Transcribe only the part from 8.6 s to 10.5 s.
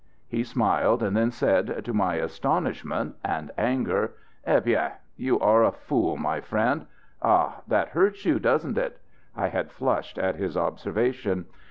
it?" (I had flushed at